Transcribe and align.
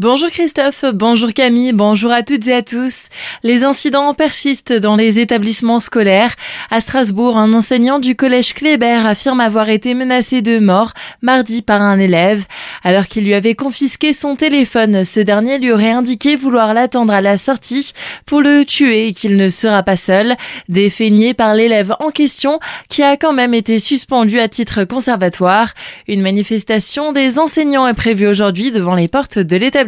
Bonjour 0.00 0.28
Christophe, 0.28 0.84
bonjour 0.94 1.32
Camille, 1.32 1.72
bonjour 1.72 2.12
à 2.12 2.22
toutes 2.22 2.46
et 2.46 2.54
à 2.54 2.62
tous. 2.62 3.08
Les 3.42 3.64
incidents 3.64 4.14
persistent 4.14 4.72
dans 4.72 4.94
les 4.94 5.18
établissements 5.18 5.80
scolaires. 5.80 6.36
À 6.70 6.80
Strasbourg, 6.80 7.36
un 7.36 7.52
enseignant 7.52 7.98
du 7.98 8.14
collège 8.14 8.54
Kléber 8.54 9.04
affirme 9.04 9.40
avoir 9.40 9.68
été 9.70 9.94
menacé 9.94 10.40
de 10.40 10.60
mort 10.60 10.92
mardi 11.20 11.62
par 11.62 11.82
un 11.82 11.98
élève. 11.98 12.44
Alors 12.84 13.08
qu'il 13.08 13.24
lui 13.24 13.34
avait 13.34 13.56
confisqué 13.56 14.12
son 14.12 14.36
téléphone, 14.36 15.04
ce 15.04 15.18
dernier 15.18 15.58
lui 15.58 15.72
aurait 15.72 15.90
indiqué 15.90 16.36
vouloir 16.36 16.74
l'attendre 16.74 17.12
à 17.12 17.20
la 17.20 17.36
sortie 17.36 17.90
pour 18.24 18.40
le 18.40 18.64
tuer 18.64 19.08
et 19.08 19.12
qu'il 19.12 19.34
ne 19.34 19.50
sera 19.50 19.82
pas 19.82 19.96
seul. 19.96 20.36
Défeigné 20.68 21.34
par 21.34 21.56
l'élève 21.56 21.96
en 21.98 22.10
question 22.12 22.60
qui 22.88 23.02
a 23.02 23.16
quand 23.16 23.32
même 23.32 23.52
été 23.52 23.80
suspendu 23.80 24.38
à 24.38 24.46
titre 24.46 24.84
conservatoire. 24.84 25.74
Une 26.06 26.22
manifestation 26.22 27.10
des 27.10 27.40
enseignants 27.40 27.88
est 27.88 27.94
prévue 27.94 28.28
aujourd'hui 28.28 28.70
devant 28.70 28.94
les 28.94 29.08
portes 29.08 29.40
de 29.40 29.56
l'établissement 29.56 29.87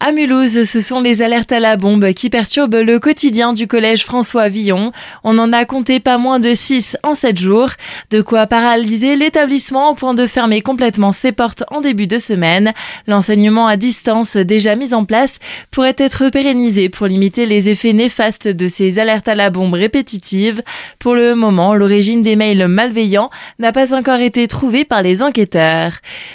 à 0.00 0.12
Mulhouse, 0.12 0.64
ce 0.64 0.80
sont 0.80 1.00
les 1.00 1.22
alertes 1.22 1.50
à 1.50 1.60
la 1.60 1.76
bombe 1.76 2.12
qui 2.12 2.30
perturbent 2.30 2.76
le 2.76 3.00
quotidien 3.00 3.52
du 3.52 3.66
collège 3.66 4.04
François 4.04 4.48
Villon. 4.48 4.92
On 5.24 5.38
en 5.38 5.52
a 5.52 5.64
compté 5.64 5.98
pas 5.98 6.18
moins 6.18 6.38
de 6.38 6.54
6 6.54 6.96
en 7.02 7.14
7 7.14 7.40
jours, 7.40 7.70
de 8.10 8.20
quoi 8.20 8.46
paralyser 8.46 9.16
l'établissement 9.16 9.90
au 9.90 9.94
point 9.94 10.14
de 10.14 10.26
fermer 10.26 10.60
complètement 10.60 11.12
ses 11.12 11.32
portes 11.32 11.64
en 11.70 11.80
début 11.80 12.06
de 12.06 12.18
semaine. 12.18 12.72
L'enseignement 13.08 13.66
à 13.66 13.76
distance 13.76 14.36
déjà 14.36 14.76
mis 14.76 14.94
en 14.94 15.04
place 15.04 15.38
pourrait 15.70 15.96
être 15.98 16.28
pérennisé 16.28 16.88
pour 16.88 17.06
limiter 17.06 17.46
les 17.46 17.68
effets 17.68 17.92
néfastes 17.92 18.48
de 18.48 18.68
ces 18.68 18.98
alertes 18.98 19.28
à 19.28 19.34
la 19.34 19.50
bombe 19.50 19.74
répétitives. 19.74 20.62
Pour 20.98 21.14
le 21.14 21.34
moment, 21.34 21.74
l'origine 21.74 22.22
des 22.22 22.36
mails 22.36 22.68
malveillants 22.68 23.30
n'a 23.58 23.72
pas 23.72 23.94
encore 23.94 24.20
été 24.20 24.46
trouvée 24.46 24.84
par 24.84 25.02
les 25.02 25.22
enquêteurs. 25.22 25.92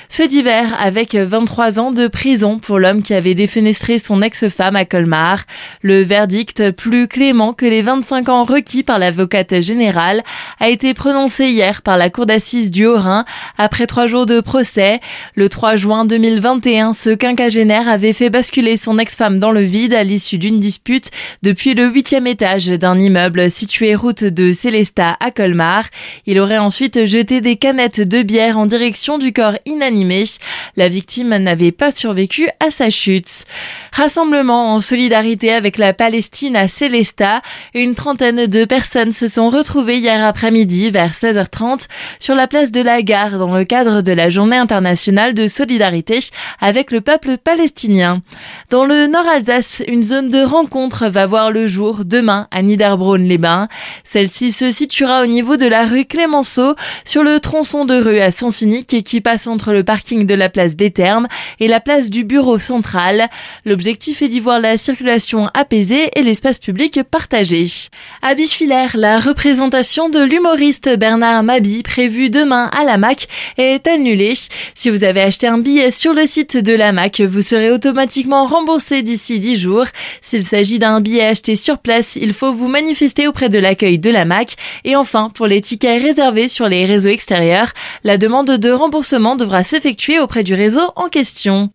Feu 0.10 0.28
d'hiver 0.28 0.76
avec 0.80 1.16
23 1.16 1.80
ans 1.80 1.92
de 1.92 2.08
prison 2.08 2.57
pour 2.58 2.80
l'homme 2.80 3.02
qui 3.02 3.14
avait 3.14 3.34
défenestré 3.34 4.00
son 4.00 4.22
ex-femme 4.22 4.76
à 4.76 4.86
Colmar. 4.86 5.44
Le 5.82 6.02
verdict, 6.02 6.72
plus 6.72 7.08
clément 7.08 7.54
que 7.54 7.66
les 7.66 7.82
25 7.82 8.30
ans 8.30 8.44
requis 8.44 8.84
par 8.84 9.00
l'avocate 9.00 9.62
générale, 9.62 10.24
a 10.60 10.70
été 10.70 10.94
prononcé 10.94 11.46
hier 11.46 11.82
par 11.82 11.98
la 11.98 12.10
cour 12.10 12.26
d'assises 12.26 12.72
du 12.72 12.86
Haut-Rhin 12.86 13.26
après 13.58 13.88
trois 13.88 14.08
jours 14.08 14.26
de 14.26 14.42
procès. 14.42 15.00
Le 15.36 15.50
3 15.50 15.76
juin 15.76 16.06
2021, 16.06 16.94
ce 16.94 17.10
quinquagénaire 17.12 17.88
avait 17.88 18.14
fait 18.14 18.30
basculer 18.30 18.78
son 18.78 18.98
ex-femme 18.98 19.40
dans 19.40 19.52
le 19.52 19.62
vide 19.62 19.94
à 19.94 20.04
l'issue 20.04 20.38
d'une 20.38 20.60
dispute 20.60 21.12
depuis 21.44 21.74
le 21.74 21.88
huitième 21.88 22.28
étage 22.28 22.68
d'un 22.68 23.00
immeuble 23.00 23.50
situé 23.52 23.96
route 23.96 24.24
de 24.24 24.54
Célestat 24.54 25.18
à 25.20 25.32
Colmar. 25.32 25.86
Il 26.26 26.40
aurait 26.40 26.58
ensuite 26.58 27.06
jeté 27.06 27.42
des 27.42 27.56
canettes 27.56 28.02
de 28.02 28.24
bière 28.24 28.58
en 28.58 28.66
direction 28.66 29.18
du 29.18 29.34
corps 29.34 29.58
inanimé. 29.66 30.26
La 30.76 30.88
victime 30.88 31.36
n'avait 31.38 31.72
pas 31.72 31.92
survécu 31.92 32.47
à 32.60 32.72
sa 32.72 32.90
chute. 32.90 33.46
Rassemblement 33.92 34.74
en 34.74 34.82
solidarité 34.82 35.52
avec 35.52 35.78
la 35.78 35.94
Palestine 35.94 36.56
à 36.56 36.68
Célestat. 36.68 37.42
Une 37.74 37.96
trentaine 37.96 38.46
de 38.46 38.66
personnes 38.66 39.12
se 39.12 39.28
sont 39.28 39.50
retrouvées 39.50 39.98
hier 39.98 40.24
après-midi 40.26 40.90
vers 40.90 41.12
16h30 41.12 41.88
sur 42.20 42.36
la 42.36 42.48
place 42.48 42.72
de 42.72 42.82
la 42.82 43.02
gare 43.02 43.38
dans 43.38 43.54
le 43.54 43.66
cadre 43.66 44.02
de 44.02 44.12
la 44.12 44.30
journée 44.30 44.58
internationale 44.58 45.34
de 45.34 45.48
solidarité 45.48 46.20
avec 46.60 46.92
le 46.92 47.02
peuple 47.02 47.38
palestinien. 47.38 48.22
Dans 48.70 48.86
le 48.86 49.08
Nord 49.08 49.28
Alsace, 49.28 49.84
une 49.88 50.04
zone 50.04 50.30
de 50.30 50.44
rencontre 50.44 51.08
va 51.08 51.28
voir 51.28 51.52
le 51.52 51.68
jour 51.68 52.06
demain 52.06 52.48
à 52.52 52.62
Niederbronn-les-Bains. 52.62 53.68
Celle-ci 54.04 54.52
se 54.52 54.72
situera 54.72 55.24
au 55.24 55.26
niveau 55.26 55.58
de 55.58 55.68
la 55.68 55.86
rue 55.86 56.06
Clémenceau 56.06 56.76
sur 57.04 57.24
le 57.24 57.40
tronçon 57.40 57.86
de 57.86 57.96
rue 57.96 58.20
à 58.20 58.32
sens 58.32 58.62
unique 58.62 59.04
qui 59.04 59.22
passe 59.22 59.48
entre 59.48 59.74
le 59.74 59.84
parking 59.84 60.26
de 60.26 60.34
la 60.34 60.50
place 60.50 60.76
des 60.76 60.92
Ternes 60.92 61.28
et 61.60 61.68
la 61.68 61.80
place 61.80 62.10
du 62.10 62.24
bureau 62.24 62.37
central. 62.60 63.30
L'objectif 63.66 64.22
est 64.22 64.28
d'y 64.28 64.40
voir 64.40 64.60
la 64.60 64.78
circulation 64.78 65.50
apaisée 65.54 66.10
et 66.16 66.22
l'espace 66.22 66.60
public 66.60 67.02
partagé. 67.04 67.68
À 68.22 68.36
Bichevillers, 68.36 68.96
la 68.96 69.20
représentation 69.20 70.10
de 70.10 70.20
l'humoriste 70.20 70.98
Bernard 70.98 71.44
Mabi 71.44 71.82
prévue 71.84 72.30
demain 72.30 72.70
à 72.78 72.84
la 72.84 72.98
MAC 72.98 73.28
est 73.58 73.88
annulée. 73.88 74.36
Si 74.76 74.90
vous 74.90 75.04
avez 75.04 75.22
acheté 75.22 75.48
un 75.48 75.58
billet 75.58 75.92
sur 75.92 76.14
le 76.14 76.26
site 76.28 76.58
de 76.58 76.74
la 76.74 76.92
MAC, 76.94 77.22
vous 77.22 77.42
serez 77.42 77.72
automatiquement 77.72 78.46
remboursé 78.46 79.02
d'ici 79.02 79.40
10 79.40 79.58
jours. 79.58 79.86
S'il 80.22 80.46
s'agit 80.46 80.80
d'un 80.80 81.02
billet 81.02 81.26
acheté 81.26 81.56
sur 81.56 81.80
place, 81.80 82.16
il 82.16 82.34
faut 82.34 82.54
vous 82.54 82.68
manifester 82.68 83.28
auprès 83.28 83.50
de 83.50 83.60
l'accueil 83.60 83.98
de 83.98 84.10
la 84.10 84.26
MAC. 84.26 84.54
Et 84.84 84.96
enfin, 84.96 85.30
pour 85.34 85.48
les 85.48 85.62
tickets 85.62 86.02
réservés 86.02 86.50
sur 86.50 86.70
les 86.70 86.86
réseaux 86.86 87.10
extérieurs, 87.10 87.74
la 88.04 88.18
demande 88.18 88.52
de 88.52 88.72
remboursement 88.72 89.36
devra 89.36 89.64
s'effectuer 89.64 90.20
auprès 90.20 90.44
du 90.44 90.54
réseau 90.54 90.92
en 90.96 91.10
question. 91.10 91.72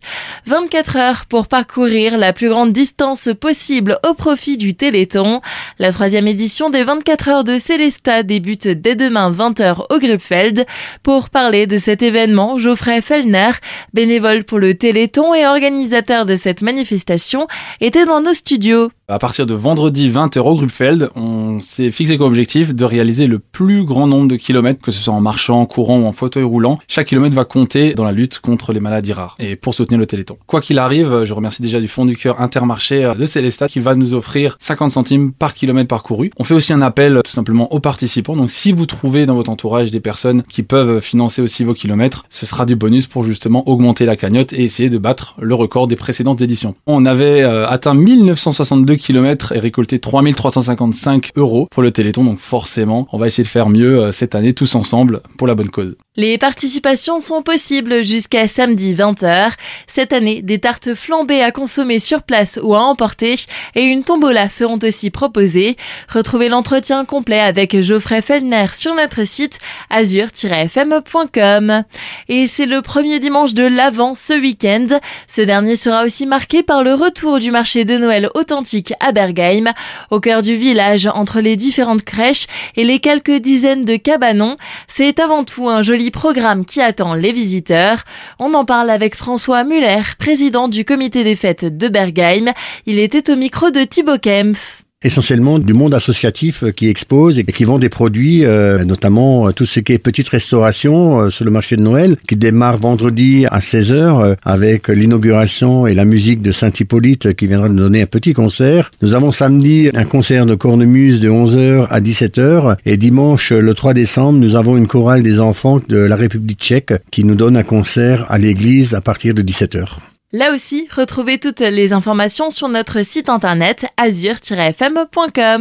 24 0.52 0.96
heures 0.96 1.24
pour 1.24 1.46
parcourir 1.46 2.18
la 2.18 2.34
plus 2.34 2.50
grande 2.50 2.74
distance 2.74 3.30
possible 3.40 3.98
au 4.06 4.12
profit 4.12 4.58
du 4.58 4.74
Téléthon. 4.74 5.40
La 5.78 5.92
troisième 5.92 6.28
édition 6.28 6.68
des 6.68 6.84
24 6.84 7.28
heures 7.30 7.44
de 7.44 7.58
Célesta 7.58 8.22
débute 8.22 8.68
dès 8.68 8.94
demain 8.94 9.30
20h 9.30 9.86
au 9.88 9.98
Grubfeld. 9.98 10.66
Pour 11.02 11.30
parler 11.30 11.66
de 11.66 11.78
cet 11.78 12.02
événement, 12.02 12.58
Geoffrey 12.58 13.00
Fellner, 13.00 13.52
bénévole 13.94 14.44
pour 14.44 14.58
le 14.58 14.74
Téléthon 14.74 15.32
et 15.32 15.46
organisateur 15.46 16.26
de 16.26 16.36
cette 16.36 16.60
manifestation, 16.60 17.46
était 17.80 18.04
dans 18.04 18.20
nos 18.20 18.34
studios. 18.34 18.90
À 19.12 19.18
partir 19.18 19.44
de 19.44 19.52
vendredi 19.52 20.08
20h 20.08 20.38
au 20.38 20.54
Grubfeld, 20.54 21.10
on 21.16 21.60
s'est 21.60 21.90
fixé 21.90 22.16
comme 22.16 22.28
objectif 22.28 22.74
de 22.74 22.82
réaliser 22.82 23.26
le 23.26 23.38
plus 23.38 23.84
grand 23.84 24.06
nombre 24.06 24.26
de 24.26 24.36
kilomètres, 24.36 24.80
que 24.80 24.90
ce 24.90 25.02
soit 25.02 25.12
en 25.12 25.20
marchant, 25.20 25.60
en 25.60 25.66
courant 25.66 25.98
ou 25.98 26.06
en 26.06 26.12
fauteuil 26.12 26.44
roulant. 26.44 26.78
Chaque 26.88 27.08
kilomètre 27.08 27.34
va 27.34 27.44
compter 27.44 27.92
dans 27.92 28.04
la 28.04 28.12
lutte 28.12 28.38
contre 28.38 28.72
les 28.72 28.80
maladies 28.80 29.12
rares 29.12 29.36
et 29.38 29.54
pour 29.54 29.74
soutenir 29.74 29.98
le 29.98 30.06
Téléthon. 30.06 30.38
Quoi 30.46 30.62
qu'il 30.62 30.78
arrive, 30.78 31.24
je 31.24 31.34
remercie 31.34 31.60
déjà 31.60 31.78
du 31.78 31.88
fond 31.88 32.06
du 32.06 32.16
cœur 32.16 32.40
Intermarché 32.40 33.12
de 33.14 33.26
Célestat 33.26 33.68
qui 33.68 33.80
va 33.80 33.94
nous 33.94 34.14
offrir 34.14 34.56
50 34.60 34.92
centimes 34.92 35.32
par 35.32 35.52
kilomètre 35.52 35.88
parcouru. 35.88 36.30
On 36.38 36.44
fait 36.44 36.54
aussi 36.54 36.72
un 36.72 36.80
appel 36.80 37.20
tout 37.22 37.32
simplement 37.32 37.70
aux 37.74 37.80
participants. 37.80 38.34
Donc 38.34 38.50
si 38.50 38.72
vous 38.72 38.86
trouvez 38.86 39.26
dans 39.26 39.34
votre 39.34 39.50
entourage 39.50 39.90
des 39.90 40.00
personnes 40.00 40.42
qui 40.44 40.62
peuvent 40.62 41.02
financer 41.02 41.42
aussi 41.42 41.64
vos 41.64 41.74
kilomètres, 41.74 42.24
ce 42.30 42.46
sera 42.46 42.64
du 42.64 42.76
bonus 42.76 43.08
pour 43.08 43.24
justement 43.24 43.68
augmenter 43.68 44.06
la 44.06 44.16
cagnotte 44.16 44.54
et 44.54 44.62
essayer 44.64 44.88
de 44.88 44.96
battre 44.96 45.34
le 45.38 45.54
record 45.54 45.86
des 45.86 45.96
précédentes 45.96 46.40
éditions. 46.40 46.76
On 46.86 47.04
avait 47.04 47.42
euh, 47.42 47.68
atteint 47.68 47.92
1962 47.92 49.01
km 49.02 49.52
et 49.52 49.58
récolté 49.58 49.98
3355 49.98 51.30
euros 51.36 51.68
pour 51.70 51.82
le 51.82 51.90
Téléthon. 51.90 52.24
Donc 52.24 52.38
forcément, 52.38 53.06
on 53.12 53.18
va 53.18 53.26
essayer 53.26 53.44
de 53.44 53.48
faire 53.48 53.68
mieux 53.68 54.00
euh, 54.00 54.12
cette 54.12 54.34
année 54.34 54.52
tous 54.52 54.74
ensemble 54.74 55.20
pour 55.36 55.46
la 55.46 55.54
bonne 55.54 55.70
cause. 55.70 55.96
Les 56.14 56.36
participations 56.36 57.20
sont 57.20 57.40
possibles 57.40 58.04
jusqu'à 58.04 58.46
samedi 58.46 58.92
20h. 58.92 59.52
Cette 59.86 60.12
année, 60.12 60.42
des 60.42 60.58
tartes 60.58 60.92
flambées 60.92 61.42
à 61.42 61.52
consommer 61.52 62.00
sur 62.00 62.22
place 62.22 62.60
ou 62.62 62.74
à 62.74 62.82
emporter 62.82 63.36
et 63.74 63.80
une 63.80 64.04
tombola 64.04 64.50
seront 64.50 64.78
aussi 64.82 65.08
proposées. 65.08 65.78
Retrouvez 66.12 66.50
l'entretien 66.50 67.06
complet 67.06 67.40
avec 67.40 67.80
Geoffrey 67.80 68.20
Fellner 68.20 68.66
sur 68.76 68.94
notre 68.94 69.24
site 69.24 69.58
azur-fm.com. 69.88 71.82
Et 72.28 72.46
c'est 72.46 72.66
le 72.66 72.82
premier 72.82 73.18
dimanche 73.18 73.54
de 73.54 73.64
l'Avent 73.64 74.14
ce 74.14 74.34
week-end. 74.34 74.88
Ce 75.26 75.40
dernier 75.40 75.76
sera 75.76 76.04
aussi 76.04 76.26
marqué 76.26 76.62
par 76.62 76.84
le 76.84 76.92
retour 76.92 77.38
du 77.38 77.50
marché 77.50 77.86
de 77.86 77.96
Noël 77.96 78.28
authentique 78.34 78.92
à 79.00 79.12
Bergheim, 79.12 79.72
au 80.10 80.20
cœur 80.20 80.42
du 80.42 80.56
village 80.56 81.06
entre 81.06 81.40
les 81.40 81.56
différentes 81.56 82.04
crèches 82.04 82.48
et 82.76 82.84
les 82.84 82.98
quelques 82.98 83.38
dizaines 83.38 83.86
de 83.86 83.96
cabanons. 83.96 84.58
C'est 84.88 85.18
avant 85.18 85.44
tout 85.44 85.70
un 85.70 85.80
joli 85.80 86.01
programme 86.10 86.64
qui 86.64 86.80
attend 86.80 87.14
les 87.14 87.32
visiteurs. 87.32 88.04
On 88.38 88.54
en 88.54 88.64
parle 88.64 88.90
avec 88.90 89.14
François 89.14 89.64
Muller, 89.64 90.02
président 90.18 90.68
du 90.68 90.84
comité 90.84 91.24
des 91.24 91.36
fêtes 91.36 91.76
de 91.76 91.88
Bergheim. 91.88 92.52
Il 92.86 92.98
était 92.98 93.30
au 93.30 93.36
micro 93.36 93.70
de 93.70 93.84
Thibaut 93.84 94.18
Kempf 94.18 94.81
essentiellement 95.04 95.58
du 95.58 95.72
monde 95.72 95.94
associatif 95.94 96.64
qui 96.76 96.88
expose 96.88 97.38
et 97.38 97.44
qui 97.44 97.64
vend 97.64 97.78
des 97.78 97.88
produits, 97.88 98.44
euh, 98.44 98.84
notamment 98.84 99.48
euh, 99.48 99.52
tout 99.52 99.66
ce 99.66 99.80
qui 99.80 99.92
est 99.92 99.98
petite 99.98 100.28
restauration 100.28 101.20
euh, 101.20 101.30
sur 101.30 101.44
le 101.44 101.50
marché 101.50 101.76
de 101.76 101.82
Noël, 101.82 102.16
qui 102.28 102.36
démarre 102.36 102.76
vendredi 102.76 103.46
à 103.46 103.58
16h 103.58 104.36
avec 104.42 104.88
l'inauguration 104.88 105.86
et 105.86 105.94
la 105.94 106.04
musique 106.04 106.42
de 106.42 106.52
Saint-Hippolyte 106.52 107.34
qui 107.34 107.46
viendra 107.46 107.68
nous 107.68 107.76
donner 107.76 108.02
un 108.02 108.06
petit 108.06 108.32
concert. 108.32 108.90
Nous 109.02 109.14
avons 109.14 109.32
samedi 109.32 109.90
un 109.94 110.04
concert 110.04 110.46
de 110.46 110.54
cornemuse 110.54 111.20
de 111.20 111.30
11h 111.30 111.86
à 111.88 112.00
17h 112.00 112.76
et 112.86 112.96
dimanche 112.96 113.52
le 113.52 113.74
3 113.74 113.94
décembre 113.94 114.38
nous 114.38 114.56
avons 114.56 114.76
une 114.76 114.86
chorale 114.86 115.22
des 115.22 115.40
enfants 115.40 115.80
de 115.88 115.98
la 115.98 116.16
République 116.16 116.60
tchèque 116.60 116.94
qui 117.10 117.24
nous 117.24 117.34
donne 117.34 117.56
un 117.56 117.62
concert 117.62 118.30
à 118.30 118.38
l'église 118.38 118.94
à 118.94 119.00
partir 119.00 119.34
de 119.34 119.42
17h. 119.42 120.11
Là 120.34 120.54
aussi, 120.54 120.88
retrouvez 120.90 121.38
toutes 121.38 121.60
les 121.60 121.92
informations 121.92 122.48
sur 122.48 122.70
notre 122.70 123.04
site 123.04 123.28
internet 123.28 123.84
azur-fm.com. 123.98 125.60